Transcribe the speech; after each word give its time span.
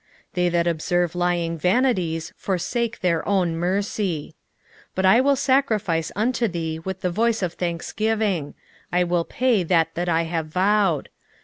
2:8 0.33 0.33
They 0.33 0.49
that 0.49 0.65
observe 0.65 1.13
lying 1.13 1.59
vanities 1.59 2.33
forsake 2.35 3.01
their 3.01 3.21
own 3.29 3.55
mercy. 3.55 4.29
2:9 4.93 4.93
But 4.95 5.05
I 5.05 5.21
will 5.21 5.35
sacrifice 5.35 6.11
unto 6.15 6.47
thee 6.47 6.79
with 6.79 7.01
the 7.01 7.11
voice 7.11 7.43
of 7.43 7.53
thanksgiving; 7.53 8.55
I 8.91 9.03
will 9.03 9.25
pay 9.25 9.61
that 9.61 9.93
that 9.93 10.09
I 10.09 10.23
have 10.23 10.47
vowed. 10.47 11.09